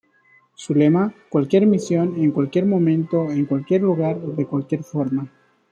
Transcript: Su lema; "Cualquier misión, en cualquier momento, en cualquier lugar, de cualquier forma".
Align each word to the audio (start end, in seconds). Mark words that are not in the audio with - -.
Su 0.55 0.73
lema; 0.73 1.13
"Cualquier 1.29 1.67
misión, 1.67 2.15
en 2.19 2.31
cualquier 2.31 2.65
momento, 2.65 3.29
en 3.31 3.45
cualquier 3.45 3.83
lugar, 3.83 4.19
de 4.19 4.47
cualquier 4.47 4.83
forma". 4.83 5.29